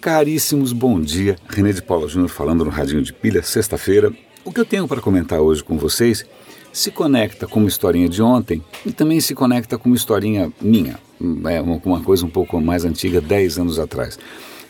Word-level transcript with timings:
Caríssimos, 0.00 0.72
bom 0.72 0.98
dia. 0.98 1.36
René 1.46 1.72
de 1.72 1.82
Paula 1.82 2.08
Júnior 2.08 2.30
falando 2.30 2.64
no 2.64 2.70
Radinho 2.70 3.02
de 3.02 3.12
Pilha, 3.12 3.42
sexta-feira. 3.42 4.10
O 4.42 4.50
que 4.50 4.58
eu 4.58 4.64
tenho 4.64 4.88
para 4.88 4.98
comentar 4.98 5.40
hoje 5.40 5.62
com 5.62 5.76
vocês 5.76 6.24
se 6.72 6.90
conecta 6.90 7.46
com 7.46 7.60
uma 7.60 7.68
historinha 7.68 8.08
de 8.08 8.22
ontem 8.22 8.64
e 8.86 8.92
também 8.92 9.20
se 9.20 9.34
conecta 9.34 9.76
com 9.76 9.90
uma 9.90 9.96
historinha 9.96 10.50
minha, 10.58 10.98
é 11.50 11.60
uma 11.60 12.00
coisa 12.00 12.24
um 12.24 12.30
pouco 12.30 12.58
mais 12.62 12.86
antiga, 12.86 13.20
10 13.20 13.58
anos 13.58 13.78
atrás. 13.78 14.18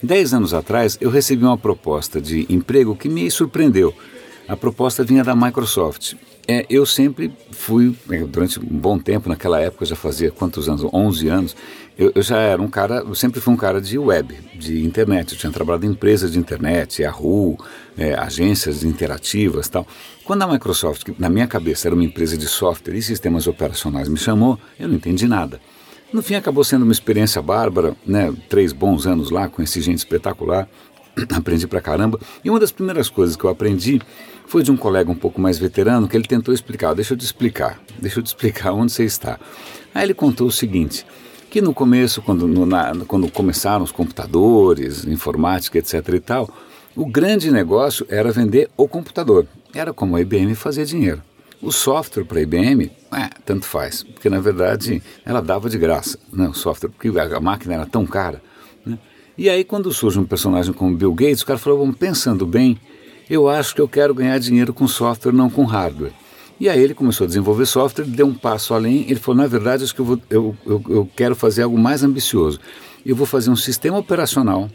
10 0.03 0.35
anos 0.35 0.53
atrás 0.53 0.99
eu 1.01 1.11
recebi 1.11 1.45
uma 1.45 1.57
proposta 1.59 2.21
de 2.21 2.45
emprego 2.49 2.97
que 2.97 3.09
me 3.09 3.31
surpreendeu. 3.31 3.95
A 4.49 4.57
proposta 4.57 5.05
vinha 5.05 5.23
da 5.23 5.37
Microsoft. 5.37 6.15
É, 6.53 6.67
eu 6.69 6.85
sempre 6.85 7.33
fui, 7.53 7.97
durante 8.29 8.59
um 8.59 8.77
bom 8.77 8.99
tempo, 8.99 9.29
naquela 9.29 9.61
época, 9.61 9.87
já 9.87 9.95
fazia 9.95 10.33
quantos 10.33 10.69
anos? 10.69 10.83
11 10.93 11.29
anos, 11.29 11.57
eu, 11.97 12.11
eu, 12.13 12.23
já 12.23 12.39
era 12.39 12.61
um 12.61 12.67
cara, 12.67 13.05
eu 13.07 13.15
sempre 13.15 13.41
fui 13.41 13.55
um 13.55 13.57
cara 13.57 13.81
de 13.81 13.97
web, 13.97 14.37
de 14.57 14.85
internet. 14.85 15.31
Eu 15.31 15.39
tinha 15.39 15.53
trabalhado 15.53 15.87
em 15.87 15.91
empresas 15.91 16.33
de 16.33 16.41
internet, 16.41 17.03
Yahoo, 17.03 17.57
é, 17.97 18.15
agências 18.15 18.83
interativas 18.83 19.69
tal. 19.69 19.87
Quando 20.25 20.43
a 20.43 20.49
Microsoft, 20.49 21.05
que 21.05 21.15
na 21.21 21.29
minha 21.29 21.47
cabeça 21.47 21.87
era 21.87 21.95
uma 21.95 22.03
empresa 22.03 22.37
de 22.37 22.49
software 22.49 22.97
e 22.97 23.03
sistemas 23.03 23.47
operacionais, 23.47 24.09
me 24.09 24.17
chamou, 24.17 24.59
eu 24.77 24.89
não 24.89 24.97
entendi 24.97 25.29
nada. 25.29 25.61
No 26.13 26.21
fim, 26.21 26.35
acabou 26.35 26.65
sendo 26.65 26.83
uma 26.83 26.91
experiência 26.91 27.41
bárbara, 27.41 27.95
né? 28.05 28.35
três 28.49 28.73
bons 28.73 29.07
anos 29.07 29.31
lá, 29.31 29.47
conheci 29.47 29.81
gente 29.81 29.99
espetacular, 29.99 30.69
aprendi 31.35 31.67
pra 31.67 31.81
caramba. 31.81 32.19
E 32.45 32.51
uma 32.51 32.61
das 32.61 32.73
primeiras 32.73 33.09
coisas 33.09 33.37
que 33.37 33.45
eu 33.45 33.51
aprendi 33.51 34.01
foi 34.47 34.63
de 34.63 34.71
um 34.71 34.77
colega 34.77 35.11
um 35.11 35.15
pouco 35.15 35.41
mais 35.41 35.59
veterano 35.59 36.09
que 36.09 36.17
ele 36.17 36.25
tentou 36.25 36.53
explicar. 36.53 36.95
Deixa 36.95 37.15
eu 37.15 37.19
te 37.19 37.25
explicar, 37.25 37.81
deixa 37.99 38.19
eu 38.19 38.23
te 38.23 38.27
explicar 38.27 38.73
onde 38.73 38.93
você 38.93 39.05
está. 39.05 39.39
Aí 39.95 40.05
ele 40.05 40.15
contou 40.15 40.49
o 40.49 40.53
seguinte: 40.53 41.07
que 41.51 41.61
no 41.61 41.75
começo, 41.75 42.23
quando, 42.23 42.47
no, 42.47 42.65
na, 42.65 42.93
quando 43.07 43.31
começaram 43.31 43.85
os 43.85 43.93
computadores, 43.93 45.05
informática, 45.05 45.79
etc. 45.79 45.95
e 46.15 46.21
tal, 46.21 46.49
o 46.97 47.07
grande 47.07 47.51
negócio 47.51 48.07
era 48.09 48.31
vender 48.31 48.71
o 48.77 48.89
computador. 48.89 49.47
Era 49.75 49.93
como 49.93 50.17
a 50.17 50.21
IBM 50.21 50.55
fazia 50.55 50.85
dinheiro. 50.85 51.23
O 51.63 51.71
software 51.71 52.25
para 52.25 52.39
a 52.39 52.43
IBM, 52.43 52.91
é, 53.13 53.29
tanto 53.45 53.67
faz, 53.67 54.03
porque 54.03 54.31
na 54.31 54.41
verdade 54.41 55.03
ela 55.27 55.43
dava 55.43 55.69
de 55.69 55.77
graça 55.77 56.19
né, 56.33 56.49
o 56.49 56.55
software, 56.55 56.89
porque 56.89 57.09
a 57.19 57.41
máquina 57.41 57.75
era 57.75 57.87
tão 57.87 58.07
cara. 58.07 58.41
E 59.41 59.49
aí, 59.49 59.65
quando 59.65 59.91
surge 59.91 60.19
um 60.19 60.25
personagem 60.27 60.71
como 60.71 60.95
Bill 60.95 61.15
Gates, 61.15 61.41
o 61.41 61.47
cara 61.47 61.59
falou: 61.59 61.79
Bom, 61.79 61.95
pensando 61.95 62.45
bem, 62.45 62.79
eu 63.31 63.49
acho 63.49 63.75
que 63.75 63.81
eu 63.81 63.89
quero 63.89 64.13
ganhar 64.13 64.37
dinheiro 64.37 64.75
com 64.75 64.87
software, 64.87 65.33
não 65.33 65.49
com 65.49 65.65
hardware. 65.65 66.13
E 66.61 66.69
aí 66.69 66.79
ele 66.79 66.93
começou 66.93 67.25
a 67.25 67.27
desenvolver 67.27 67.65
software, 67.65 68.05
deu 68.05 68.27
um 68.27 68.35
passo 68.35 68.75
além, 68.75 69.07
ele 69.09 69.19
falou, 69.19 69.41
na 69.41 69.47
verdade, 69.47 69.83
acho 69.83 69.95
que 69.95 70.01
eu, 70.03 70.05
vou, 70.05 70.21
eu, 70.29 70.55
eu, 70.67 70.85
eu 70.91 71.11
quero 71.17 71.35
fazer 71.35 71.63
algo 71.63 71.79
mais 71.79 72.05
ambicioso. 72.05 72.61
Eu 73.05 73.17
vou 73.17 73.27
fazer 73.27 73.49
um 73.49 73.57
sistema 73.57 73.97
operacional, 73.97 74.69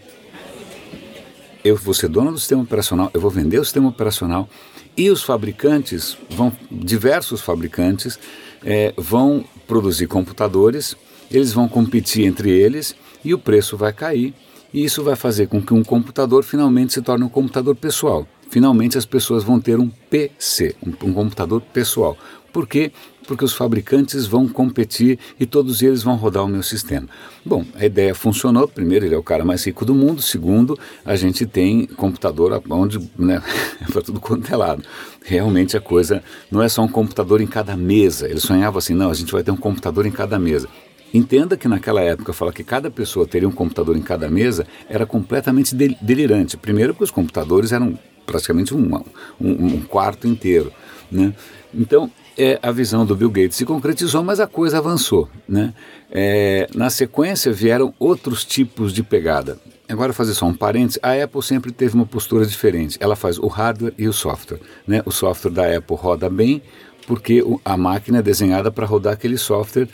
eu 1.64 1.76
vou 1.76 1.94
ser 1.94 2.08
dono 2.08 2.32
do 2.32 2.40
sistema 2.40 2.64
operacional, 2.64 3.12
eu 3.14 3.22
vou 3.22 3.30
vender 3.30 3.60
o 3.60 3.64
sistema 3.64 3.90
operacional 3.90 4.50
e 4.98 5.12
os 5.12 5.22
fabricantes, 5.22 6.18
vão, 6.28 6.52
diversos 6.72 7.40
fabricantes, 7.40 8.18
é, 8.66 8.96
vão 8.98 9.46
produzir 9.68 10.08
computadores, 10.08 10.98
eles 11.30 11.54
vão 11.54 11.68
competir 11.68 12.26
entre 12.26 12.50
eles 12.50 12.96
e 13.24 13.32
o 13.32 13.38
preço 13.38 13.78
vai 13.78 13.94
cair. 13.94 14.34
E 14.76 14.84
isso 14.84 15.04
vai 15.04 15.16
fazer 15.16 15.48
com 15.48 15.62
que 15.62 15.74
um 15.74 15.84
computador 15.84 16.44
finalmente 16.44 16.94
se 16.94 17.02
torne 17.02 17.24
um 17.24 17.30
computador 17.30 17.76
pessoal 17.76 18.28
finalmente 18.50 18.98
as 18.98 19.06
pessoas 19.06 19.44
vão 19.44 19.60
ter 19.60 19.80
um 19.80 19.90
PC, 19.90 20.76
um, 20.86 21.10
um 21.10 21.14
computador 21.14 21.62
pessoal. 21.62 22.18
Por 22.54 22.68
quê? 22.68 22.92
Porque 23.28 23.44
os 23.44 23.54
fabricantes 23.54 24.26
vão 24.26 24.48
competir 24.48 25.20
e 25.38 25.46
todos 25.46 25.82
eles 25.82 26.04
vão 26.04 26.16
rodar 26.16 26.46
o 26.46 26.48
meu 26.48 26.64
sistema. 26.64 27.06
Bom, 27.46 27.66
a 27.76 27.86
ideia 27.86 28.16
funcionou. 28.16 28.66
Primeiro, 28.66 29.06
ele 29.06 29.16
é 29.16 29.18
o 29.18 29.24
cara 29.24 29.44
mais 29.44 29.66
rico 29.66 29.84
do 29.84 29.94
mundo. 29.94 30.22
Segundo, 30.22 30.80
a 31.04 31.18
gente 31.18 31.46
tem 31.46 31.86
computador 31.86 32.64
onde, 32.70 32.98
né, 33.18 33.42
para 33.92 34.02
tudo 34.02 34.22
quanto 34.22 34.54
é 34.54 34.56
lado. 34.56 34.84
Realmente 35.22 35.76
a 35.76 35.82
coisa 35.82 36.24
não 36.50 36.62
é 36.62 36.70
só 36.70 36.82
um 36.82 36.88
computador 36.88 37.42
em 37.42 37.48
cada 37.48 37.76
mesa. 37.76 38.30
Ele 38.30 38.40
sonhava 38.40 38.78
assim, 38.78 38.94
não, 38.94 39.10
a 39.10 39.14
gente 39.14 39.34
vai 39.34 39.44
ter 39.44 39.52
um 39.52 39.58
computador 39.58 40.06
em 40.06 40.12
cada 40.12 40.40
mesa. 40.40 40.70
Entenda 41.16 41.56
que 41.56 41.66
naquela 41.70 42.02
época 42.02 42.34
falar 42.34 42.52
que 42.52 42.62
cada 42.62 42.92
pessoa 42.92 43.26
teria 43.26 43.48
um 43.48 43.52
computador 43.52 43.96
em 43.96 44.02
cada 44.02 44.30
mesa 44.30 44.68
era 44.90 45.06
completamente 45.06 45.74
delirante. 45.74 46.58
Primeiro, 46.58 46.94
porque 46.94 47.06
os 47.06 47.12
computadores 47.12 47.72
eram 47.72 47.98
praticamente 48.26 48.76
um, 48.76 48.96
um, 49.40 49.66
um 49.66 49.82
quarto 49.82 50.28
inteiro. 50.28 50.74
Né? 51.10 51.34
Então, 51.74 52.12
é, 52.38 52.60
a 52.62 52.70
visão 52.70 53.06
do 53.06 53.16
Bill 53.16 53.30
Gates 53.30 53.56
se 53.56 53.64
concretizou, 53.64 54.26
mas 54.26 54.42
a 54.42 54.48
coisa 54.48 54.80
avançou. 54.80 55.30
Né? 55.48 55.74
É, 56.12 56.68
na 56.76 56.90
sequência 56.90 57.50
vieram 57.50 57.94
outros 57.98 58.44
tipos 58.44 58.92
de 58.92 59.02
pegada. 59.02 59.58
Agora, 59.88 60.12
fazer 60.12 60.34
só 60.34 60.48
um 60.48 60.54
parênteses, 60.54 61.00
a 61.02 61.14
Apple 61.14 61.42
sempre 61.42 61.72
teve 61.72 61.96
uma 61.96 62.06
postura 62.06 62.46
diferente. 62.46 62.98
Ela 63.00 63.16
faz 63.16 63.40
o 63.40 63.48
hardware 63.48 63.94
e 63.98 64.06
o 64.06 64.12
software. 64.12 64.60
Né? 64.86 65.02
O 65.06 65.12
software 65.12 65.52
da 65.52 65.78
Apple 65.78 65.96
roda 65.96 66.30
bem, 66.30 66.62
porque 67.06 67.44
a 67.64 67.78
máquina 67.78 68.20
é 68.20 68.22
desenhada 68.22 68.72
para 68.72 68.86
rodar 68.86 69.14
aquele 69.14 69.38
software. 69.38 69.88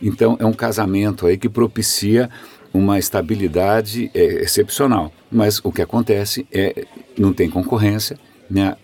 Então, 0.00 0.36
é 0.38 0.44
um 0.44 0.52
casamento 0.52 1.26
aí 1.26 1.36
que 1.36 1.48
propicia 1.48 2.30
uma 2.72 2.98
estabilidade 2.98 4.10
é, 4.14 4.24
excepcional. 4.42 5.12
Mas 5.30 5.60
o 5.64 5.72
que 5.72 5.82
acontece 5.82 6.46
é 6.52 6.86
não 7.16 7.32
tem 7.32 7.48
concorrência, 7.50 8.18
né? 8.50 8.76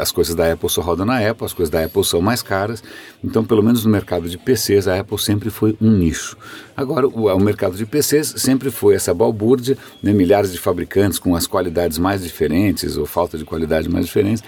As 0.00 0.12
coisas 0.12 0.34
da 0.34 0.52
Apple 0.52 0.68
só 0.68 0.80
rodam 0.80 1.04
na 1.04 1.18
Apple, 1.28 1.44
as 1.44 1.52
coisas 1.52 1.70
da 1.70 1.84
Apple 1.84 2.04
são 2.04 2.20
mais 2.20 2.40
caras. 2.40 2.82
Então, 3.22 3.44
pelo 3.44 3.62
menos 3.62 3.84
no 3.84 3.90
mercado 3.90 4.28
de 4.28 4.38
PCs, 4.38 4.86
a 4.86 5.00
Apple 5.00 5.18
sempre 5.18 5.50
foi 5.50 5.76
um 5.80 5.90
nicho. 5.90 6.36
Agora, 6.76 7.08
o, 7.08 7.26
o 7.26 7.40
mercado 7.40 7.76
de 7.76 7.84
PCs 7.84 8.34
sempre 8.36 8.70
foi 8.70 8.94
essa 8.94 9.12
balbúrdia, 9.12 9.76
né? 10.00 10.12
milhares 10.12 10.52
de 10.52 10.58
fabricantes 10.58 11.18
com 11.18 11.34
as 11.34 11.48
qualidades 11.48 11.98
mais 11.98 12.22
diferentes 12.22 12.96
ou 12.96 13.06
falta 13.06 13.36
de 13.36 13.44
qualidade 13.44 13.88
mais 13.88 14.06
diferentes, 14.06 14.44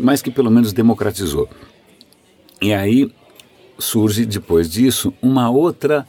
mas 0.00 0.20
que 0.20 0.30
pelo 0.32 0.50
menos 0.50 0.72
democratizou. 0.72 1.48
E 2.62 2.72
aí 2.72 3.12
surge 3.76 4.24
depois 4.24 4.70
disso 4.70 5.12
uma 5.20 5.50
outra 5.50 6.06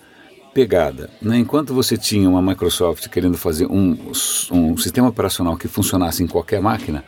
pegada. 0.53 1.09
Né? 1.19 1.39
Enquanto 1.39 1.73
você 1.73 1.97
tinha 1.97 2.29
uma 2.29 2.43
Microsoft 2.43 3.09
querendo 3.09 3.35
fazer 3.35 3.65
um, 3.65 3.97
um 4.51 4.77
sistema 4.77 5.07
operacional 5.07 5.57
que 5.57 5.67
funcionasse 5.67 6.21
em 6.21 6.27
qualquer 6.27 6.61
máquina, 6.61 7.03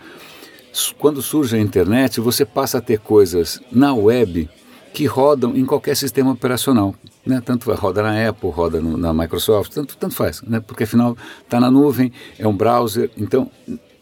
quando 0.97 1.21
surge 1.21 1.55
a 1.55 1.59
internet, 1.59 2.19
você 2.19 2.43
passa 2.43 2.79
a 2.79 2.81
ter 2.81 2.99
coisas 2.99 3.61
na 3.71 3.93
web 3.93 4.49
que 4.91 5.05
rodam 5.05 5.55
em 5.55 5.63
qualquer 5.63 5.95
sistema 5.95 6.31
operacional. 6.31 6.95
Né? 7.23 7.39
Tanto 7.45 7.71
roda 7.73 8.01
na 8.01 8.27
Apple, 8.27 8.49
roda 8.49 8.81
no, 8.81 8.97
na 8.97 9.13
Microsoft, 9.13 9.71
tanto, 9.71 9.95
tanto 9.95 10.15
faz, 10.15 10.41
né? 10.41 10.59
porque 10.59 10.85
afinal 10.85 11.15
está 11.43 11.59
na 11.59 11.69
nuvem, 11.69 12.11
é 12.39 12.47
um 12.47 12.57
browser. 12.57 13.11
Então 13.15 13.51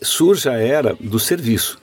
surge 0.02 0.48
a 0.48 0.54
era 0.54 0.96
do 1.02 1.20
serviço. 1.20 1.83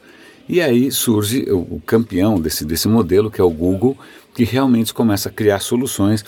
E 0.50 0.60
aí 0.60 0.90
surge 0.90 1.46
o, 1.48 1.80
campeão 1.86 2.40
desse, 2.40 2.64
desse 2.64 2.88
modelo, 2.88 3.30
que 3.30 3.40
é 3.40 3.44
o 3.44 3.50
Google, 3.50 3.96
que 4.34 4.42
realmente 4.42 4.92
começa 4.92 5.28
a 5.28 5.32
criar 5.32 5.60
soluções 5.60 6.24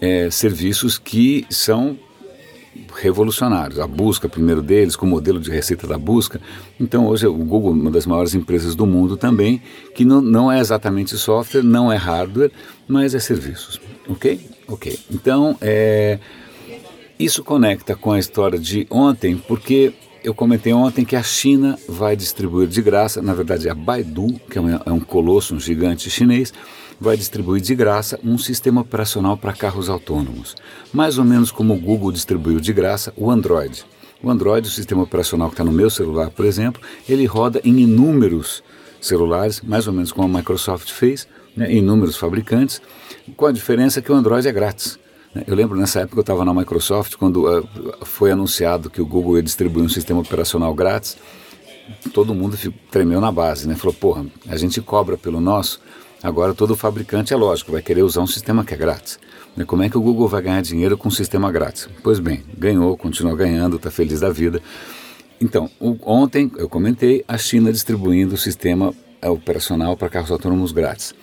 é, 0.00 0.30
serviços 0.30 0.96
que 0.96 1.44
são 1.50 1.98
revolucionários. 2.96 3.78
A 3.78 3.86
busca, 3.86 4.26
primeiro 4.26 4.62
deles, 4.62 4.96
com 4.96 5.04
o 5.04 5.08
modelo 5.10 5.38
de 5.38 5.50
receita 5.50 5.86
da 5.86 5.98
busca. 5.98 6.40
Então, 6.80 7.06
hoje, 7.06 7.26
o 7.26 7.34
Google, 7.34 7.72
uma 7.72 7.90
das 7.90 8.06
maiores 8.06 8.34
empresas 8.34 8.74
do 8.74 8.86
mundo 8.86 9.18
também, 9.18 9.60
que 9.94 10.02
não, 10.02 10.22
não 10.22 10.50
é 10.50 10.60
exatamente 10.60 11.18
software, 11.18 11.62
não 11.62 11.92
é 11.92 11.96
hardware, 11.96 12.50
mas 12.88 13.14
é 13.14 13.18
serviços. 13.18 13.78
Ok? 14.08 14.40
Ok. 14.66 14.98
Então, 15.10 15.58
é, 15.60 16.18
isso 17.18 17.44
conecta 17.44 17.94
com 17.94 18.12
a 18.12 18.18
história 18.18 18.58
de 18.58 18.86
ontem, 18.88 19.36
porque 19.36 19.92
eu 20.22 20.34
comentei 20.34 20.72
ontem 20.72 21.04
que 21.04 21.16
a 21.16 21.22
China 21.22 21.78
vai 21.88 22.16
distribuir 22.16 22.68
de 22.68 22.82
graça, 22.82 23.22
na 23.22 23.34
verdade, 23.34 23.68
a 23.68 23.74
Baidu, 23.74 24.40
que 24.50 24.58
é 24.58 24.60
um, 24.60 24.74
é 24.74 24.92
um 24.92 25.00
colosso, 25.00 25.54
um 25.54 25.60
gigante 25.60 26.10
chinês, 26.10 26.52
vai 27.00 27.16
distribuir 27.16 27.62
de 27.62 27.74
graça 27.74 28.18
um 28.24 28.36
sistema 28.36 28.80
operacional 28.80 29.36
para 29.36 29.52
carros 29.52 29.88
autônomos, 29.88 30.56
mais 30.92 31.18
ou 31.18 31.24
menos 31.24 31.52
como 31.52 31.74
o 31.74 31.78
Google 31.78 32.10
distribuiu 32.10 32.60
de 32.60 32.72
graça 32.72 33.12
o 33.16 33.30
Android. 33.30 33.84
O 34.20 34.28
Android, 34.30 34.66
o 34.66 34.70
sistema 34.70 35.02
operacional 35.02 35.48
que 35.48 35.54
está 35.54 35.64
no 35.64 35.70
meu 35.70 35.88
celular, 35.88 36.30
por 36.30 36.44
exemplo, 36.44 36.82
ele 37.08 37.24
roda 37.24 37.60
em 37.64 37.78
inúmeros 37.78 38.64
celulares, 39.00 39.60
mais 39.60 39.86
ou 39.86 39.92
menos 39.92 40.10
como 40.10 40.24
a 40.36 40.38
Microsoft 40.38 40.90
fez, 40.90 41.28
né, 41.56 41.72
inúmeros 41.72 42.16
fabricantes, 42.16 42.82
com 43.36 43.46
a 43.46 43.52
diferença 43.52 44.02
que 44.02 44.10
o 44.10 44.14
Android 44.14 44.46
é 44.48 44.52
grátis. 44.52 44.98
Eu 45.46 45.54
lembro 45.54 45.78
nessa 45.78 46.00
época 46.00 46.18
eu 46.18 46.22
estava 46.22 46.44
na 46.44 46.54
Microsoft, 46.54 47.16
quando 47.16 47.46
uh, 47.46 47.68
foi 48.02 48.30
anunciado 48.30 48.90
que 48.90 49.00
o 49.00 49.06
Google 49.06 49.36
ia 49.36 49.42
distribuir 49.42 49.84
um 49.84 49.88
sistema 49.88 50.20
operacional 50.20 50.74
grátis, 50.74 51.16
todo 52.12 52.34
mundo 52.34 52.56
tremeu 52.90 53.20
na 53.20 53.32
base, 53.32 53.66
né? 53.68 53.74
Falou, 53.74 53.94
porra, 53.94 54.26
a 54.48 54.56
gente 54.56 54.80
cobra 54.80 55.16
pelo 55.16 55.40
nosso, 55.40 55.80
Agora, 56.22 56.52
todo 56.52 56.76
fabricante, 56.76 57.32
é 57.32 57.36
lógico, 57.36 57.70
vai 57.70 57.80
querer 57.80 58.02
usar 58.02 58.20
um 58.20 58.26
sistema 58.26 58.64
que 58.64 58.74
é 58.74 58.76
grátis. 58.76 59.20
Né, 59.56 59.64
como 59.64 59.84
é 59.84 59.88
que 59.88 59.96
o 59.96 60.00
Google 60.00 60.26
vai 60.26 60.42
ganhar 60.42 60.60
dinheiro 60.62 60.98
com 60.98 61.08
um 61.08 61.12
sistema 61.12 61.50
grátis? 61.52 61.88
Pois 62.02 62.18
bem, 62.18 62.42
ganhou, 62.56 62.96
continua 62.96 63.36
ganhando, 63.36 63.76
está 63.76 63.90
feliz 63.90 64.18
da 64.18 64.30
vida. 64.30 64.60
Então, 65.40 65.70
ontem 66.02 66.50
eu 66.56 66.68
comentei 66.68 67.24
a 67.28 67.38
China 67.38 67.70
distribuindo 67.70 68.34
o 68.34 68.38
sistema 68.38 68.92
é, 69.22 69.30
operacional 69.30 69.96
para 69.96 70.08
carros 70.08 70.32
autônomos 70.32 70.72
grátis. 70.72 71.14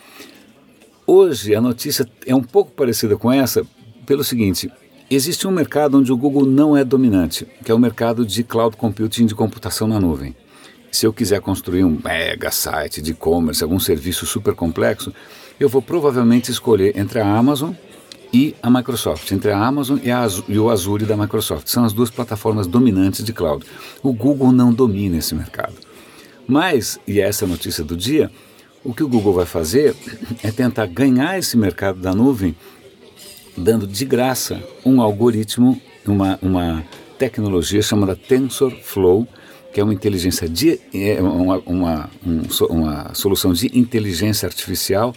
Hoje 1.05 1.53
a 1.53 1.59
notícia 1.59 2.07
é 2.25 2.33
um 2.33 2.41
pouco 2.41 2.71
parecida 2.71 3.17
com 3.17 3.29
essa, 3.29 3.67
pelo 4.05 4.23
seguinte: 4.23 4.71
Existe 5.09 5.47
um 5.47 5.51
mercado 5.51 5.99
onde 5.99 6.11
o 6.11 6.17
Google 6.17 6.47
não 6.47 6.75
é 6.75 6.83
dominante, 6.83 7.45
que 7.63 7.71
é 7.71 7.75
o 7.75 7.79
mercado 7.79 8.25
de 8.25 8.43
cloud 8.43 8.75
computing 8.75 9.27
de 9.27 9.35
computação 9.35 9.87
na 9.87 9.99
nuvem. 9.99 10.35
Se 10.91 11.05
eu 11.05 11.13
quiser 11.13 11.41
construir 11.41 11.83
um 11.83 11.99
mega 12.03 12.49
site 12.49 13.03
de 13.03 13.11
e-commerce, 13.11 13.63
algum 13.63 13.79
serviço 13.79 14.25
super 14.25 14.55
complexo, 14.55 15.13
eu 15.59 15.69
vou 15.69 15.81
provavelmente 15.81 16.49
escolher 16.49 16.97
entre 16.97 17.19
a 17.19 17.37
Amazon 17.37 17.73
e 18.33 18.55
a 18.63 18.69
Microsoft, 18.69 19.31
entre 19.31 19.51
a 19.51 19.59
Amazon 19.59 19.99
e, 20.01 20.09
a 20.09 20.27
e, 20.47 20.57
o 20.57 20.71
Azure 20.71 21.05
da 21.05 21.15
Microsoft. 21.15 21.67
São 21.67 21.85
as 21.85 21.93
duas 21.93 22.09
plataformas 22.09 22.65
dominantes 22.65 23.23
de 23.23 23.31
cloud. 23.31 23.63
O 24.01 24.11
Google 24.11 24.51
não 24.51 24.73
domina 24.73 25.17
esse 25.17 25.35
mercado. 25.35 25.75
Mas, 26.47 26.99
e 27.07 27.19
essa 27.21 27.43
é 27.43 27.45
a 27.45 27.49
notícia 27.49 27.83
do 27.83 27.95
dia, 27.95 28.31
o 28.83 28.93
que 28.93 29.03
o 29.03 29.07
Google 29.07 29.33
vai 29.33 29.45
fazer 29.45 29.95
é 30.41 30.49
tentar 30.51 30.87
ganhar 30.87 31.37
esse 31.37 31.55
mercado 31.55 31.99
da 31.99 32.15
nuvem 32.15 32.55
dando 33.57 33.87
de 33.87 34.05
graça 34.05 34.61
um 34.85 35.01
algoritmo, 35.01 35.79
uma, 36.05 36.37
uma 36.41 36.85
tecnologia 37.17 37.81
chamada 37.81 38.15
TensorFlow, 38.15 39.27
que 39.73 39.79
é 39.79 39.83
uma 39.83 39.93
inteligência 39.93 40.47
de, 40.47 40.79
é 40.93 41.21
uma, 41.21 41.57
uma, 41.65 42.09
um, 42.25 42.41
uma 42.69 43.13
solução 43.13 43.53
de 43.53 43.77
inteligência 43.77 44.45
artificial 44.45 45.13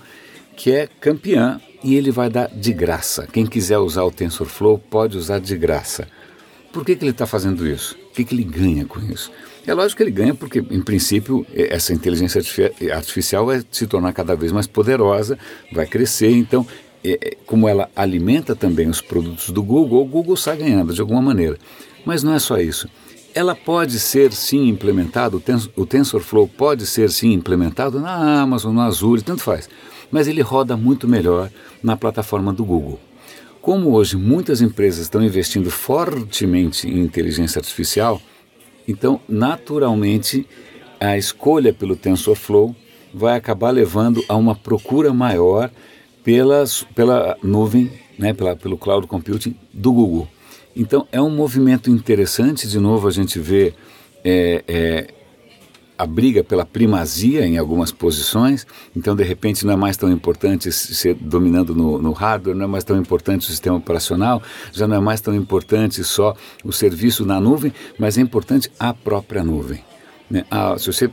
que 0.56 0.72
é 0.72 0.88
campeã 1.00 1.60
e 1.82 1.94
ele 1.94 2.10
vai 2.10 2.28
dar 2.28 2.48
de 2.48 2.72
graça. 2.72 3.28
Quem 3.32 3.46
quiser 3.46 3.78
usar 3.78 4.02
o 4.02 4.10
TensorFlow 4.10 4.78
pode 4.78 5.16
usar 5.16 5.38
de 5.38 5.56
graça. 5.56 6.08
Por 6.72 6.84
que, 6.84 6.96
que 6.96 7.04
ele 7.04 7.12
está 7.12 7.26
fazendo 7.26 7.66
isso? 7.66 7.96
O 8.10 8.12
que, 8.12 8.24
que 8.24 8.34
ele 8.34 8.42
ganha 8.42 8.84
com 8.84 9.00
isso? 9.00 9.30
É 9.66 9.72
lógico 9.72 9.98
que 9.98 10.02
ele 10.02 10.10
ganha 10.10 10.34
porque, 10.34 10.58
em 10.58 10.80
princípio, 10.80 11.46
essa 11.54 11.92
inteligência 11.92 12.42
artificial 12.92 13.46
vai 13.46 13.62
se 13.70 13.86
tornar 13.86 14.12
cada 14.12 14.34
vez 14.34 14.50
mais 14.50 14.66
poderosa, 14.66 15.38
vai 15.72 15.86
crescer, 15.86 16.30
então 16.30 16.66
é, 17.04 17.18
é, 17.20 17.36
como 17.46 17.68
ela 17.68 17.90
alimenta 17.94 18.54
também 18.56 18.88
os 18.88 19.00
produtos 19.00 19.50
do 19.50 19.62
Google, 19.62 20.02
o 20.02 20.06
Google 20.06 20.36
sai 20.36 20.56
ganhando 20.56 20.92
de 20.92 21.00
alguma 21.00 21.22
maneira. 21.22 21.58
Mas 22.04 22.22
não 22.22 22.34
é 22.34 22.38
só 22.38 22.58
isso. 22.58 22.88
Ela 23.34 23.54
pode 23.54 24.00
ser 24.00 24.32
sim 24.32 24.68
implementado, 24.68 25.42
o 25.76 25.86
TensorFlow 25.86 26.48
pode 26.48 26.86
ser 26.86 27.10
sim 27.10 27.32
implementado 27.32 28.00
na 28.00 28.40
Amazon, 28.40 28.74
no 28.74 28.80
Azure, 28.80 29.22
tanto 29.22 29.42
faz. 29.42 29.68
Mas 30.10 30.26
ele 30.26 30.40
roda 30.40 30.76
muito 30.76 31.06
melhor 31.06 31.50
na 31.82 31.96
plataforma 31.96 32.52
do 32.52 32.64
Google. 32.64 32.98
Como 33.60 33.92
hoje 33.92 34.16
muitas 34.16 34.60
empresas 34.62 35.02
estão 35.02 35.22
investindo 35.22 35.70
fortemente 35.70 36.88
em 36.88 37.00
inteligência 37.00 37.58
artificial, 37.58 38.20
então 38.86 39.20
naturalmente 39.28 40.46
a 40.98 41.16
escolha 41.16 41.72
pelo 41.72 41.94
TensorFlow 41.94 42.74
vai 43.12 43.36
acabar 43.36 43.70
levando 43.70 44.24
a 44.28 44.36
uma 44.36 44.54
procura 44.54 45.12
maior 45.12 45.70
pelas, 46.28 46.82
pela 46.94 47.38
nuvem, 47.42 47.90
né, 48.18 48.34
pela, 48.34 48.54
pelo 48.54 48.76
cloud 48.76 49.06
computing 49.06 49.56
do 49.72 49.90
Google. 49.90 50.28
Então 50.76 51.08
é 51.10 51.22
um 51.22 51.30
movimento 51.30 51.88
interessante, 51.88 52.68
de 52.68 52.78
novo 52.78 53.08
a 53.08 53.10
gente 53.10 53.38
vê 53.38 53.72
é, 54.22 54.62
é, 54.68 55.06
a 55.96 56.06
briga 56.06 56.44
pela 56.44 56.66
primazia 56.66 57.46
em 57.46 57.56
algumas 57.56 57.90
posições, 57.90 58.66
então 58.94 59.16
de 59.16 59.24
repente 59.24 59.64
não 59.64 59.72
é 59.72 59.76
mais 59.76 59.96
tão 59.96 60.12
importante 60.12 60.70
ser 60.70 61.14
dominando 61.14 61.74
no, 61.74 61.96
no, 61.96 62.12
hardware, 62.12 62.54
não 62.54 62.66
é 62.66 62.68
mais 62.68 62.84
tão 62.84 62.98
importante 62.98 63.46
o 63.46 63.50
sistema 63.50 63.78
operacional, 63.78 64.42
já 64.70 64.86
não 64.86 64.96
é 64.96 65.00
mais 65.00 65.22
tão 65.22 65.34
importante 65.34 66.04
só 66.04 66.36
o 66.62 66.70
serviço 66.70 67.24
na 67.24 67.40
nuvem, 67.40 67.72
mas 67.98 68.18
é 68.18 68.20
importante 68.20 68.70
a 68.78 68.92
própria 68.92 69.42
nuvem. 69.42 69.82
Né? 70.30 70.44
A, 70.50 70.76
se 70.76 70.92
você, 70.92 71.10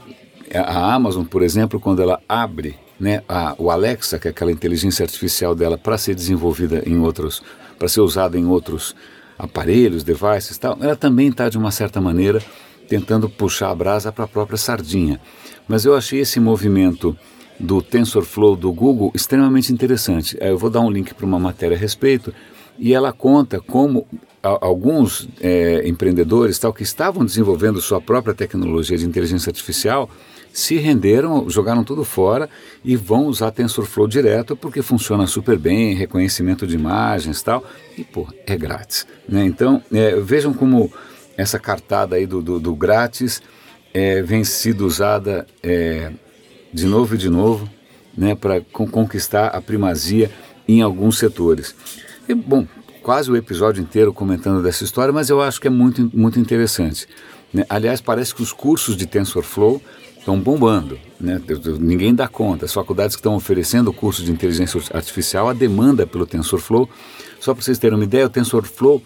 a 0.53 0.94
Amazon, 0.94 1.23
por 1.23 1.41
exemplo, 1.41 1.79
quando 1.79 2.01
ela 2.01 2.21
abre 2.27 2.83
né, 3.00 3.21
a, 3.27 3.56
o 3.57 3.69
Alexa, 3.69 4.19
que 4.19 4.27
é 4.27 4.31
aquela 4.31 4.51
inteligência 4.51 5.03
artificial 5.03 5.56
dela, 5.56 5.77
para 5.77 5.97
ser 5.97 6.15
desenvolvida 6.15 6.83
em 6.86 7.00
outros, 7.00 7.42
para 7.77 7.88
ser 7.88 8.01
usada 8.01 8.38
em 8.38 8.45
outros 8.45 8.95
aparelhos, 9.38 10.03
devices, 10.03 10.57
tal, 10.57 10.77
ela 10.81 10.95
também 10.95 11.27
está 11.27 11.50
de 11.50 11.57
uma 11.57 11.71
certa 11.71 12.00
maneira 12.00 12.42
tentando 12.88 13.30
puxar 13.30 13.71
a 13.71 13.75
brasa 13.75 14.12
para 14.12 14.25
a 14.25 14.27
própria 14.27 14.57
sardinha. 14.57 15.19
Mas 15.68 15.86
eu 15.86 15.95
achei 15.95 16.19
esse 16.19 16.39
movimento 16.39 17.18
do 17.59 17.81
TensorFlow 17.81 18.56
do 18.56 18.71
Google 18.71 19.12
extremamente 19.15 19.74
interessante. 19.74 20.38
Eu 20.39 20.57
vou 20.57 20.69
dar 20.69 20.81
um 20.81 20.89
link 20.89 21.13
para 21.13 21.25
uma 21.25 21.39
matéria 21.39 21.75
a 21.75 21.80
respeito 21.80 22.33
e 22.77 22.94
ela 22.94 23.12
conta 23.12 23.59
como 23.59 24.07
alguns 24.44 25.27
é, 25.41 25.88
empreendedores 25.88 26.59
tal 26.59 26.71
que 26.71 26.83
estavam 26.83 27.25
desenvolvendo 27.25 27.81
sua 27.81 28.00
própria 28.00 28.33
tecnologia 28.33 28.98
de 28.98 29.06
inteligência 29.06 29.50
artificial 29.50 30.09
se 30.55 30.77
renderam, 30.77 31.49
jogaram 31.49 31.83
tudo 31.83 32.05
fora 32.05 32.49
e 32.81 32.95
vão 32.95 33.25
usar 33.25 33.51
TensorFlow 33.51 34.07
direto 34.07 34.55
porque 34.55 34.81
funciona 34.81 35.27
super 35.27 35.59
bem, 35.59 35.93
reconhecimento 35.93 36.65
de 36.65 36.75
imagens 36.75 37.41
tal, 37.41 37.61
e 37.97 38.05
pô, 38.05 38.25
é 38.47 38.55
grátis. 38.55 39.05
Né? 39.27 39.43
Então 39.43 39.83
é, 39.93 40.15
vejam 40.15 40.53
como 40.53 40.89
essa 41.35 41.59
cartada 41.59 42.15
aí 42.15 42.25
do, 42.25 42.41
do, 42.41 42.57
do 42.57 42.73
grátis 42.73 43.41
é, 43.93 44.21
vem 44.21 44.45
sido 44.45 44.85
usada 44.85 45.45
é, 45.61 46.13
de 46.71 46.85
novo 46.85 47.15
e 47.15 47.17
de 47.17 47.29
novo 47.29 47.69
né, 48.17 48.33
para 48.33 48.61
conquistar 48.71 49.47
a 49.47 49.59
primazia 49.59 50.31
em 50.65 50.81
alguns 50.81 51.17
setores. 51.17 51.75
E, 52.29 52.33
bom, 52.33 52.65
quase 53.03 53.29
o 53.29 53.35
episódio 53.35 53.83
inteiro 53.83 54.13
comentando 54.13 54.63
dessa 54.63 54.85
história, 54.85 55.11
mas 55.11 55.29
eu 55.29 55.41
acho 55.41 55.59
que 55.59 55.67
é 55.67 55.69
muito, 55.69 56.09
muito 56.13 56.39
interessante. 56.39 57.09
Né? 57.53 57.65
Aliás, 57.67 57.99
parece 57.99 58.33
que 58.33 58.41
os 58.41 58.53
cursos 58.53 58.95
de 58.95 59.05
TensorFlow 59.05 59.81
estão 60.25 60.39
bombando. 60.39 60.98
Né? 61.19 61.39
Ninguém 61.80 62.13
dá 62.13 62.27
conta. 62.27 62.66
As 62.66 62.74
faculdades 62.74 63.16
que 63.16 63.19
estão 63.19 63.36
oferecendo 63.36 63.92
o 63.92 63.94
curso 63.94 64.24
de 64.24 64.31
inteligência 64.31 64.81
artificial, 64.92 65.48
a 65.48 65.54
demanda 65.54 66.07
pelo 66.07 66.25
TensorFlow. 66.25 66.89
Só 67.39 67.54
para 67.54 67.63
vocês 67.63 67.77
terem 67.77 67.95
uma 67.95 68.04
ideia, 68.04 68.25
o 68.25 68.30
TensorFlow 68.30 69.01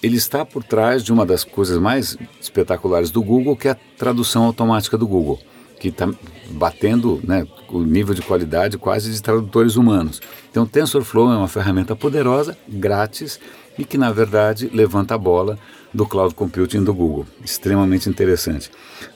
ele 0.00 0.16
está 0.16 0.46
por 0.46 0.62
trás 0.62 1.02
de 1.02 1.12
uma 1.12 1.26
das 1.26 1.42
coisas 1.44 1.76
mais 1.76 2.16
espetaculares 2.40 3.10
do 3.10 3.20
Google, 3.22 3.56
que 3.56 3.68
é 3.68 3.72
a 3.72 3.76
tradução 3.98 4.44
automática 4.44 4.96
do 4.96 5.06
Google, 5.06 5.38
que 5.78 5.88
está 5.88 6.08
batendo 6.52 7.20
né, 7.24 7.46
o 7.68 7.80
nível 7.80 8.14
de 8.14 8.22
qualidade 8.22 8.78
quase 8.78 9.12
de 9.12 9.20
tradutores 9.20 9.76
humanos. 9.76 10.22
Então, 10.50 10.62
o 10.62 10.66
TensorFlow 10.66 11.32
é 11.32 11.36
uma 11.36 11.48
ferramenta 11.48 11.94
poderosa, 11.96 12.56
grátis 12.66 13.38
e 13.76 13.84
que, 13.84 13.98
na 13.98 14.10
verdade, 14.10 14.70
levanta 14.72 15.16
a 15.16 15.18
bola 15.18 15.58
do 15.92 16.06
cloud 16.06 16.34
computing 16.34 16.84
do 16.84 16.94
Google. 16.94 17.26
Extremamente 17.44 18.08
interessante. 18.08 18.70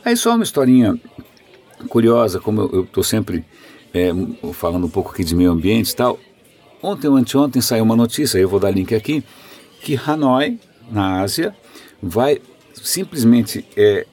Aí 0.05 0.17
só 0.17 0.35
uma 0.35 0.45
historinha 0.45 0.99
curiosa, 1.89 2.41
como 2.41 2.63
eu 2.63 2.83
estou 2.83 3.03
sempre 3.03 3.45
é, 3.93 4.11
falando 4.53 4.87
um 4.87 4.91
pouco 4.91 5.13
aqui 5.13 5.25
de 5.25 5.35
meio 5.35 5.51
ambiente 5.51 5.91
e 5.91 5.97
tal. 5.97 6.19
Ontem 6.83 7.09
ou 7.09 7.17
anteontem 7.17 7.63
saiu 7.63 7.85
uma 7.85 7.97
notícia, 7.97 8.39
eu 8.39 8.49
vou 8.49 8.61
dar 8.61 8.71
link 8.71 8.95
aqui, 8.95 9.25
que 9.81 9.99
Hanoi, 10.07 10.59
na 10.91 11.23
Ásia, 11.23 11.55
vai 12.03 12.41
simplesmente 12.75 13.65
é, 13.77 14.07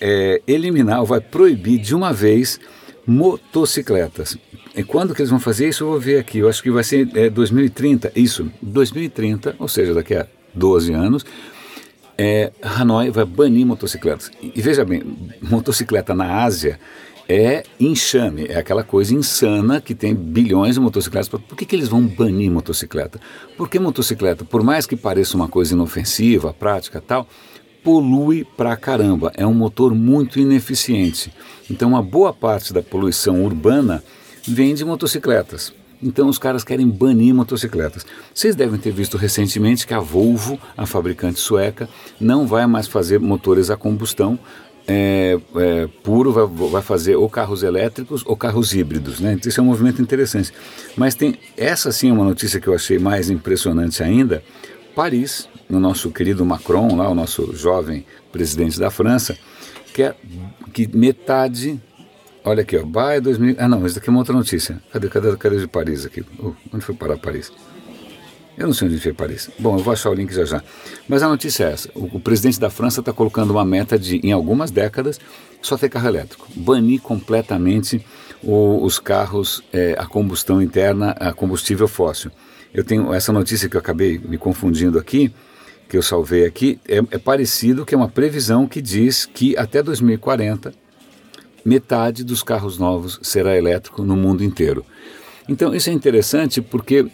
é, 0.00 0.42
eliminar 0.46 1.04
vai 1.04 1.20
proibir 1.20 1.78
de 1.78 1.94
uma 1.94 2.12
vez 2.12 2.60
motocicletas. 3.06 4.36
E 4.74 4.82
quando 4.82 5.14
que 5.14 5.20
eles 5.20 5.30
vão 5.30 5.40
fazer 5.40 5.68
isso, 5.68 5.84
eu 5.84 5.88
vou 5.88 6.00
ver 6.00 6.18
aqui. 6.18 6.38
Eu 6.38 6.48
acho 6.48 6.62
que 6.62 6.70
vai 6.70 6.82
ser 6.82 7.08
é, 7.14 7.30
2030. 7.30 8.12
Isso, 8.16 8.50
2030, 8.60 9.56
ou 9.58 9.68
seja, 9.68 9.94
daqui 9.94 10.14
a 10.14 10.26
12 10.54 10.92
anos, 10.92 11.24
é, 12.24 12.52
Hanoi 12.62 13.10
vai 13.10 13.24
banir 13.24 13.66
motocicletas. 13.66 14.30
E, 14.40 14.52
e 14.54 14.62
veja 14.62 14.84
bem, 14.84 15.02
motocicleta 15.42 16.14
na 16.14 16.44
Ásia 16.44 16.78
é 17.28 17.64
enxame, 17.80 18.46
é 18.48 18.56
aquela 18.58 18.84
coisa 18.84 19.12
insana 19.12 19.80
que 19.80 19.92
tem 19.92 20.14
bilhões 20.14 20.76
de 20.76 20.80
motocicletas. 20.80 21.28
Por 21.28 21.56
que, 21.56 21.66
que 21.66 21.74
eles 21.74 21.88
vão 21.88 22.06
banir 22.06 22.48
motocicleta? 22.48 23.20
Porque 23.56 23.76
motocicleta, 23.76 24.44
por 24.44 24.62
mais 24.62 24.86
que 24.86 24.94
pareça 24.94 25.36
uma 25.36 25.48
coisa 25.48 25.74
inofensiva, 25.74 26.52
prática 26.52 27.00
tal, 27.04 27.26
polui 27.82 28.46
pra 28.56 28.76
caramba. 28.76 29.32
É 29.36 29.44
um 29.44 29.54
motor 29.54 29.92
muito 29.92 30.38
ineficiente. 30.38 31.32
Então, 31.68 31.88
uma 31.88 32.02
boa 32.02 32.32
parte 32.32 32.72
da 32.72 32.82
poluição 32.82 33.44
urbana 33.44 34.00
vem 34.46 34.74
de 34.74 34.84
motocicletas. 34.84 35.72
Então 36.02 36.28
os 36.28 36.38
caras 36.38 36.64
querem 36.64 36.88
banir 36.88 37.34
motocicletas. 37.34 38.04
Vocês 38.34 38.56
devem 38.56 38.78
ter 38.78 38.90
visto 38.90 39.16
recentemente 39.16 39.86
que 39.86 39.94
a 39.94 40.00
Volvo, 40.00 40.58
a 40.76 40.84
fabricante 40.86 41.38
sueca, 41.38 41.88
não 42.20 42.46
vai 42.46 42.66
mais 42.66 42.86
fazer 42.86 43.20
motores 43.20 43.70
a 43.70 43.76
combustão 43.76 44.38
é, 44.86 45.38
é, 45.56 45.88
puro, 46.02 46.32
vai, 46.32 46.46
vai, 46.46 46.82
fazer 46.82 47.16
ou 47.16 47.28
carros 47.28 47.62
elétricos 47.62 48.22
ou 48.26 48.36
carros 48.36 48.74
híbridos. 48.74 49.20
Né? 49.20 49.34
Então, 49.34 49.48
isso 49.48 49.60
é 49.60 49.62
um 49.62 49.66
movimento 49.66 50.02
interessante. 50.02 50.52
Mas 50.96 51.14
tem 51.14 51.36
essa 51.56 51.92
sim 51.92 52.10
é 52.10 52.12
uma 52.12 52.24
notícia 52.24 52.60
que 52.60 52.66
eu 52.66 52.74
achei 52.74 52.98
mais 52.98 53.30
impressionante 53.30 54.02
ainda. 54.02 54.42
Paris, 54.94 55.48
no 55.68 55.80
nosso 55.80 56.10
querido 56.10 56.44
Macron, 56.44 56.96
lá, 56.96 57.08
o 57.08 57.14
nosso 57.14 57.54
jovem 57.54 58.04
presidente 58.30 58.78
da 58.78 58.90
França, 58.90 59.36
quer 59.94 60.16
que 60.72 60.88
metade 60.94 61.80
Olha 62.44 62.62
aqui, 62.62 62.76
ó, 62.76 62.84
Baia 62.84 63.20
2000. 63.20 63.54
Ah, 63.56 63.68
não, 63.68 63.86
isso 63.86 63.94
daqui 63.94 64.08
é 64.08 64.10
uma 64.10 64.18
outra 64.18 64.34
notícia. 64.34 64.82
Cadê, 64.92 65.08
cadê, 65.08 65.36
cadê 65.36 65.60
de 65.60 65.68
Paris 65.68 66.04
aqui? 66.04 66.22
Uh, 66.40 66.56
onde 66.72 66.84
foi 66.84 66.92
parar 66.92 67.16
Paris? 67.16 67.52
Eu 68.58 68.66
não 68.66 68.74
sei 68.74 68.88
onde 68.88 68.98
foi 68.98 69.12
Paris. 69.12 69.48
Bom, 69.60 69.78
eu 69.78 69.82
vou 69.82 69.92
achar 69.92 70.10
o 70.10 70.14
link 70.14 70.32
já 70.34 70.44
já. 70.44 70.62
Mas 71.08 71.22
a 71.22 71.28
notícia 71.28 71.64
é 71.64 71.72
essa: 71.72 71.88
o, 71.94 72.16
o 72.16 72.20
presidente 72.20 72.58
da 72.58 72.68
França 72.68 72.98
está 72.98 73.12
colocando 73.12 73.52
uma 73.52 73.64
meta 73.64 73.96
de, 73.96 74.16
em 74.26 74.32
algumas 74.32 74.72
décadas, 74.72 75.20
só 75.60 75.76
ter 75.78 75.88
carro 75.88 76.08
elétrico. 76.08 76.48
Banir 76.56 77.00
completamente 77.00 78.04
o, 78.42 78.84
os 78.84 78.98
carros 78.98 79.62
é, 79.72 79.94
a 79.96 80.04
combustão 80.04 80.60
interna, 80.60 81.12
a 81.12 81.32
combustível 81.32 81.86
fóssil. 81.86 82.32
eu 82.74 82.82
tenho 82.82 83.14
essa 83.14 83.32
notícia 83.32 83.68
que 83.68 83.76
eu 83.76 83.80
acabei 83.80 84.18
me 84.18 84.36
confundindo 84.36 84.98
aqui, 84.98 85.32
que 85.88 85.96
eu 85.96 86.02
salvei 86.02 86.44
aqui, 86.44 86.80
é, 86.88 86.96
é 86.96 87.18
parecido 87.18 87.86
que 87.86 87.94
é 87.94 87.98
uma 87.98 88.08
previsão 88.08 88.66
que 88.66 88.82
diz 88.82 89.26
que 89.26 89.56
até 89.56 89.80
2040 89.80 90.81
metade 91.64 92.24
dos 92.24 92.42
carros 92.42 92.78
novos 92.78 93.18
será 93.22 93.56
elétrico 93.56 94.02
no 94.02 94.16
mundo 94.16 94.42
inteiro. 94.42 94.84
Então 95.48 95.74
isso 95.74 95.90
é 95.90 95.92
interessante 95.92 96.60
porque 96.60 97.06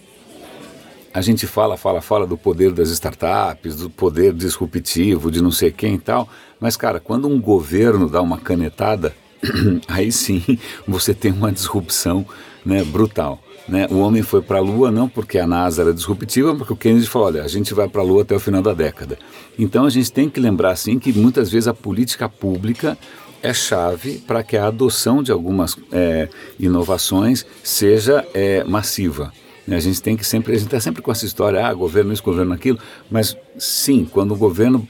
a 1.13 1.21
gente 1.21 1.47
fala, 1.47 1.77
fala, 1.77 2.01
fala 2.01 2.27
do 2.27 2.37
poder 2.37 2.73
das 2.73 2.91
startups, 2.91 3.77
do 3.77 3.91
poder 3.91 4.33
disruptivo 4.33 5.31
de 5.31 5.43
não 5.43 5.51
sei 5.51 5.71
quem 5.71 5.95
e 5.95 5.99
tal, 5.99 6.29
mas 6.61 6.77
cara, 6.77 7.01
quando 7.01 7.27
um 7.29 7.41
governo 7.41 8.09
dá 8.09 8.21
uma 8.21 8.39
canetada, 8.39 9.15
aí 9.89 10.13
sim 10.13 10.43
você 10.87 11.15
tem 11.15 11.33
uma 11.33 11.51
disrupção 11.51 12.27
né, 12.65 12.85
brutal. 12.85 13.43
Né? 13.69 13.87
O 13.91 13.99
homem 13.99 14.23
foi 14.23 14.41
para 14.41 14.59
a 14.59 14.63
Lua 14.63 14.91
não 14.91 15.09
porque 15.09 15.39
a 15.39 15.47
NASA 15.47 15.83
era 15.83 15.93
disruptiva, 15.93 16.55
porque 16.55 16.73
o 16.73 16.77
Kennedy 16.77 17.07
falou: 17.07 17.29
olha, 17.29 17.43
a 17.43 17.49
gente 17.49 17.75
vai 17.75 17.87
para 17.87 18.01
a 18.01 18.05
Lua 18.05 18.23
até 18.23 18.35
o 18.35 18.41
final 18.41 18.63
da 18.63 18.73
década. 18.73 19.19
Então 19.59 19.85
a 19.85 19.91
gente 19.91 20.11
tem 20.11 20.29
que 20.31 20.41
lembrar 20.41 20.71
assim 20.71 20.99
que 20.99 21.13
muitas 21.13 21.51
vezes 21.51 21.69
a 21.69 21.75
política 21.75 22.29
pública 22.29 22.97
é 23.43 23.53
chave 23.53 24.19
para 24.19 24.43
que 24.43 24.57
a 24.57 24.67
adoção 24.67 25.23
de 25.23 25.33
algumas 25.33 25.77
é, 25.93 26.29
inovações 26.59 27.47
seja 27.63 28.27
é, 28.35 28.65
massiva. 28.65 29.33
A 29.71 29.81
gente 29.81 30.01
tem 30.01 30.17
que 30.17 30.25
sempre, 30.25 30.53
a 30.53 30.57
gente 30.57 30.67
está 30.67 30.81
sempre 30.81 31.03
com 31.03 31.13
essa 31.13 31.27
história, 31.27 31.65
ah, 31.65 31.75
governo 31.75 32.13
isso, 32.13 32.23
governo 32.23 32.55
aquilo, 32.55 32.79
mas 33.11 33.37
sim, 33.59 34.09
quando 34.11 34.33
o 34.33 34.37
governo 34.37 34.87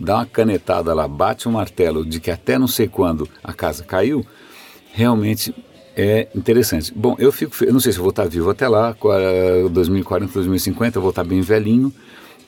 dá 0.00 0.16
uma 0.16 0.26
canetada 0.26 0.94
lá, 0.94 1.06
bate 1.06 1.46
um 1.46 1.52
martelo 1.52 2.04
de 2.04 2.18
que 2.18 2.30
até 2.30 2.58
não 2.58 2.66
sei 2.66 2.88
quando 2.88 3.28
a 3.44 3.52
casa 3.52 3.84
caiu, 3.84 4.24
realmente 4.92 5.54
é 5.94 6.28
interessante. 6.34 6.92
Bom, 6.94 7.14
eu 7.18 7.30
fico, 7.30 7.62
eu 7.62 7.72
não 7.72 7.80
sei 7.80 7.92
se 7.92 7.98
vou 7.98 8.08
estar 8.08 8.26
vivo 8.26 8.48
até 8.48 8.66
lá, 8.66 8.96
2040, 9.70 10.32
2050, 10.32 10.96
eu 10.96 11.02
vou 11.02 11.10
estar 11.10 11.24
bem 11.24 11.42
velhinho, 11.42 11.92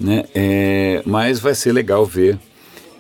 né? 0.01 0.25
É, 0.35 1.03
mas 1.05 1.39
vai 1.39 1.55
ser 1.55 1.73
legal 1.73 2.05
ver 2.07 2.39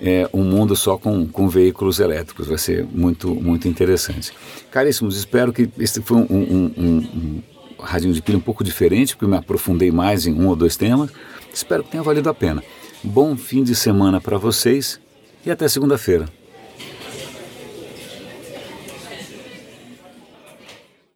é, 0.00 0.28
um 0.32 0.44
mundo 0.44 0.76
só 0.76 0.96
com, 0.96 1.26
com 1.26 1.48
veículos 1.48 2.00
elétricos. 2.00 2.46
Vai 2.46 2.58
ser 2.58 2.84
muito, 2.84 3.34
muito 3.34 3.68
interessante. 3.68 4.32
Caríssimos, 4.70 5.16
espero 5.16 5.52
que 5.52 5.68
esse 5.78 6.00
foi 6.02 6.18
um, 6.18 6.26
um, 6.30 6.72
um, 6.76 7.42
um 7.78 7.82
radinho 7.82 8.12
de 8.12 8.22
pilha 8.22 8.38
um 8.38 8.42
pouco 8.42 8.64
diferente, 8.64 9.14
porque 9.14 9.24
eu 9.24 9.28
me 9.28 9.36
aprofundei 9.36 9.90
mais 9.90 10.26
em 10.26 10.32
um 10.34 10.48
ou 10.48 10.56
dois 10.56 10.76
temas. 10.76 11.10
Espero 11.52 11.82
que 11.82 11.90
tenha 11.90 12.02
valido 12.02 12.28
a 12.28 12.34
pena. 12.34 12.62
Bom 13.02 13.36
fim 13.36 13.62
de 13.62 13.74
semana 13.74 14.20
para 14.20 14.38
vocês 14.38 15.00
e 15.44 15.50
até 15.50 15.68
segunda-feira. 15.68 16.37